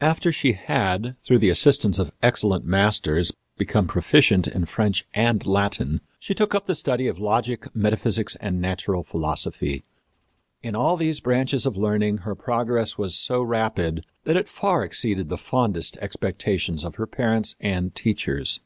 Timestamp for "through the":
1.24-1.50